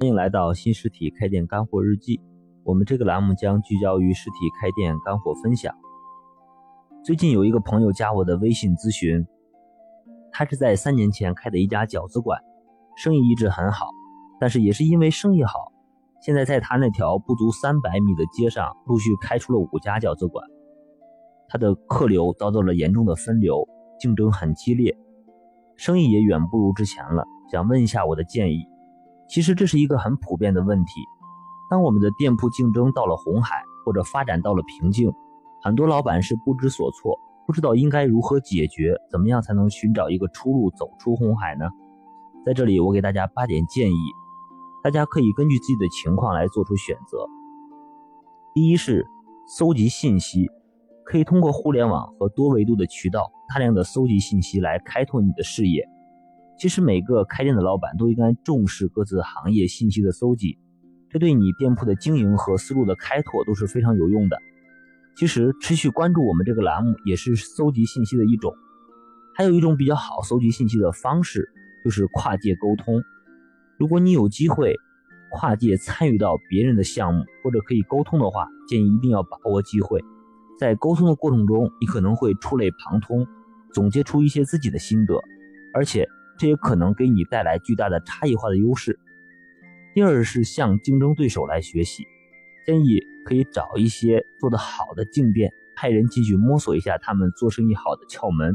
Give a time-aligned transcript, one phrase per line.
[0.00, 2.20] 欢迎来到新实体开店干货日记。
[2.62, 5.74] 我们这个栏目将聚焦于实体开店干货分享。
[7.04, 9.26] 最近有一个朋友加我的微信咨询，
[10.30, 12.40] 他是在三年前开的一家饺子馆，
[12.96, 13.88] 生意一直很好，
[14.38, 15.72] 但是也是因为生意好，
[16.22, 20.46] 现在在他那条不足三百米的街上陆续开出了五家饺子馆，
[21.48, 23.66] 他的客流遭到了严重的分流，
[23.98, 24.96] 竞争很激烈，
[25.74, 27.24] 生意也远不如之前了。
[27.50, 28.64] 想问一下我的建议。
[29.28, 31.02] 其实这是一个很普遍的问题。
[31.70, 35.12] 当我们的店铺竞争到了红海，或者发展到了瓶颈，
[35.62, 41.66] 很多老板是不知所措，不知道应该如何解决，怎么样才能寻找一个出路，走出红海呢？
[42.46, 43.98] 在这里，我给大家八点建议，
[44.82, 47.26] 大家可以根据自己的情况来做出选择。
[48.54, 49.06] 第一是
[49.46, 50.48] 搜集信息，
[51.04, 55.86] 可以通过互联网和多维度的渠道，大量的搜集信息来开拓你的视野。
[56.58, 60.58] 其实每个开店的老板都应该重视各自行业信息的搜集，
[61.08, 64.36] 这对你店铺的经营和思路的开拓都是非常有用的。
[65.16, 68.52] 其实持续关注我们这个栏目也是搜集信息的一种。
[69.36, 71.48] 还有一种比较好搜集信息的方式
[71.84, 73.00] 就是跨界沟通。
[73.78, 74.74] 如果你有机会
[75.30, 80.04] 跨界参与到别人的项目或者可以沟通的话，建议一定要把握机会。
[80.58, 83.24] 在沟通的过程中，你可能会触类旁通，
[83.72, 85.14] 总结出一些自己的心得，
[85.72, 86.04] 而且。
[86.38, 88.98] 这也可能给你带来巨大的差异化的优势。
[89.94, 92.06] 第二是向竞争对手来学习，
[92.64, 98.54] 建议可以找一些做得好的竞店，派人进去摸索一下他们做生意好的窍门，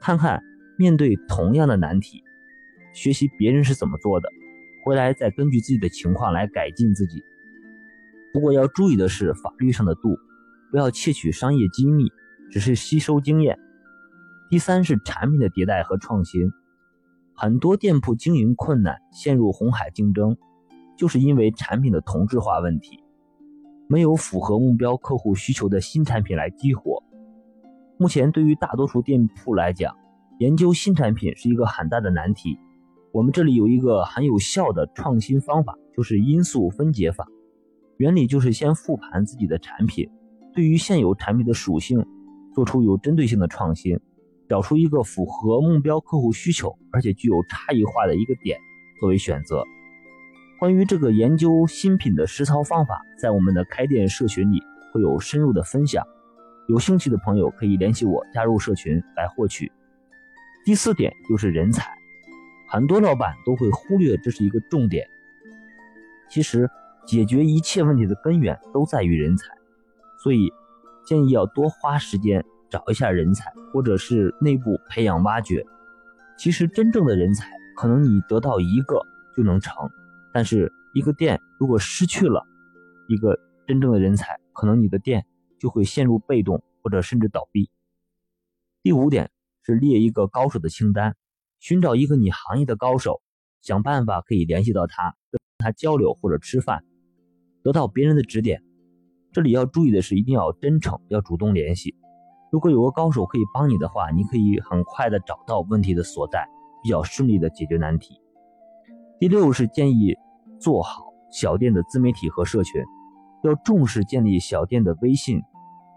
[0.00, 0.42] 看看
[0.78, 2.22] 面对同样的难题，
[2.94, 4.28] 学习别人是怎么做的，
[4.84, 7.22] 回来再根据自己的情况来改进自己。
[8.32, 10.16] 不过要注意的是法律上的度，
[10.70, 12.10] 不要窃取商业机密，
[12.50, 13.58] 只是吸收经验。
[14.48, 16.50] 第三是产品的迭代和创新。
[17.42, 20.36] 很多店铺经营困难，陷入红海竞争，
[20.96, 23.02] 就是因为产品的同质化问题，
[23.88, 27.02] 没有符合目标客户需求的新产品来激活。
[27.98, 29.92] 目前对于大多数店铺来讲，
[30.38, 32.56] 研究新产品是一个很大的难题。
[33.12, 37.26] 我们这里有一个很有效的创新方法，就是因素分解法。
[37.96, 40.08] 原理就是先复盘自己的产品，
[40.54, 42.06] 对于现有产品的属性，
[42.54, 43.98] 做出有针对性的创新。
[44.52, 48.58] 找出一个符合目标客户需求，而且具有差异化的一个点
[49.00, 49.64] 作为选择。
[50.58, 54.60] 关于这个研究新品的实操方法，在我们的开店社群里
[54.92, 56.06] 会有深入的分享。
[56.68, 59.72] 有兴趣的朋友可以联系我加入社群来获取。
[60.66, 61.90] 第四点就是人才，
[62.68, 65.06] 很多老板都会忽略这是一个重点。
[66.28, 66.68] 其实
[67.06, 69.46] 解决一切问题的根源都在于人才，
[70.22, 70.52] 所以
[71.06, 72.44] 建议要多花时间。
[72.72, 75.62] 找一下人才，或者是内部培养挖掘。
[76.38, 79.02] 其实真正的人才，可能你得到一个
[79.36, 79.76] 就能成，
[80.32, 82.42] 但是一个店如果失去了
[83.08, 85.26] 一个真正的人才，可能你的店
[85.60, 87.70] 就会陷入被动，或者甚至倒闭。
[88.82, 89.30] 第五点
[89.62, 91.14] 是列一个高手的清单，
[91.60, 93.20] 寻找一个你行业的高手，
[93.60, 96.82] 想办法可以联系到他，跟他交流或者吃饭，
[97.62, 98.64] 得到别人的指点。
[99.30, 101.94] 这里要注意的是，一定要真诚，要主动联系。
[102.52, 106.46] 如果有个高手可以帮你的话，你可以很快的找到问题的所在，
[106.82, 108.20] 比较顺利的解决难题。
[109.18, 110.14] 第六是建议
[110.60, 112.84] 做好小店的自媒体和社群，
[113.42, 115.40] 要重视建立小店的微信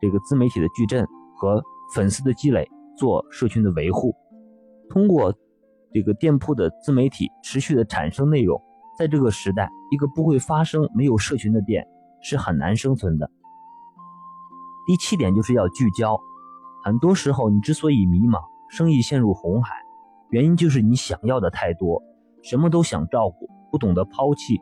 [0.00, 1.60] 这个自媒体的矩阵和
[1.92, 2.64] 粉丝的积累，
[2.96, 4.14] 做社群的维护。
[4.88, 5.34] 通过
[5.92, 8.62] 这个店铺的自媒体持续的产生内容，
[8.96, 11.84] 在这个时代，一个不会发生没有社群的店
[12.22, 13.28] 是很难生存的。
[14.86, 16.16] 第七点就是要聚焦。
[16.86, 19.74] 很多时候，你之所以迷茫，生意陷入红海，
[20.30, 22.00] 原因就是你想要的太多，
[22.44, 24.60] 什么都想照顾，不懂得抛弃。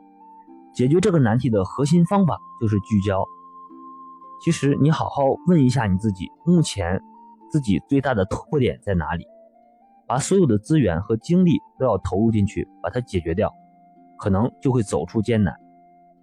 [0.73, 3.23] 解决这个难题的核心方法就是聚焦。
[4.43, 6.99] 其实，你好好问一下你自己，目前
[7.51, 9.27] 自己最大的突破点在哪里？
[10.07, 13.53] 把所有的资源和精力都要投入进去，把它解决掉，
[14.17, 15.55] 可能就会走出艰难。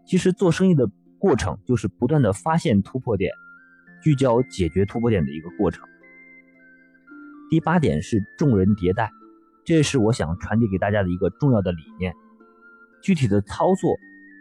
[0.04, 0.89] 其实，做生意的
[1.19, 3.31] 过程就是不断的发现突破点。
[4.04, 5.88] 聚焦解决突破点的一个过程。
[7.51, 9.12] 第八点是众人迭代，
[9.65, 12.13] 这是我想传递给大家的一个重要的理念。
[13.03, 13.94] 具体的操作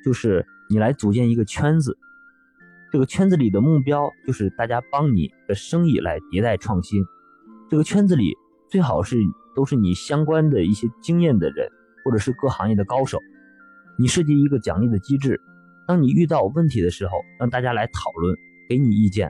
[0.04, 1.98] 就是你来组建一个圈子，
[2.92, 7.04] 这个圈子里的目标就是大家帮你的生意来迭代创新。
[7.68, 8.32] 这个圈子里
[8.68, 9.16] 最好是
[9.56, 11.68] 都是你相关的一些经验的人，
[12.04, 13.18] 或者是各行业的高手。
[13.98, 15.40] 你设计一个奖励的机制，
[15.84, 18.36] 当你遇到问题的时候，让大家来讨论，
[18.68, 19.28] 给你意见。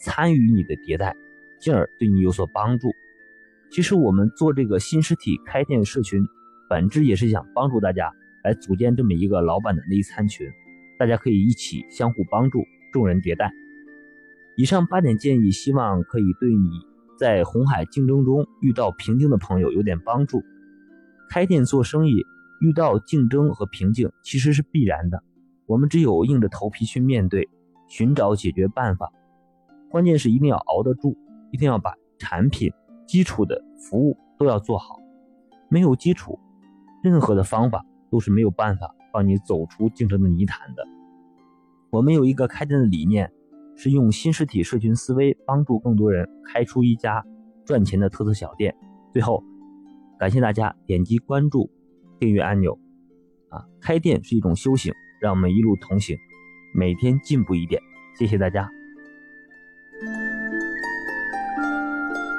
[0.00, 1.14] 参与你的迭代，
[1.60, 2.88] 进而对你有所帮助。
[3.70, 6.26] 其实我们做这个新实体开店社群，
[6.68, 8.10] 本质也是想帮助大家
[8.42, 10.48] 来组建这么一个老板的内参群，
[10.98, 13.50] 大家可以一起相互帮助，众人迭代。
[14.56, 16.68] 以上八点建议，希望可以对你
[17.18, 20.42] 在红海竞争中遇到瓶颈的朋友有点帮助。
[21.28, 22.24] 开店做生意
[22.60, 25.22] 遇到竞争和瓶颈其实是必然的，
[25.66, 27.48] 我们只有硬着头皮去面对，
[27.86, 29.12] 寻找解决办法。
[29.90, 31.16] 关键是一定要熬得住，
[31.52, 32.72] 一定要把产品
[33.08, 35.00] 基础的服务都要做好。
[35.68, 36.38] 没有基础，
[37.02, 40.86] 任何的方法都是没有办法帮你走出竞争的泥潭的。
[41.90, 43.32] 我们有一个开店的理念，
[43.74, 47.24] 是用新实体社群思维帮助更多人开出一家
[47.64, 48.76] 赚钱的特色小店。
[49.12, 49.42] 最后，
[50.18, 51.70] 感谢大家点击关注、
[52.18, 52.78] 订阅按钮。
[53.48, 56.16] 啊，开店是一种修行，让我们一路同行，
[56.74, 57.80] 每天进步一点。
[58.18, 58.77] 谢谢大家。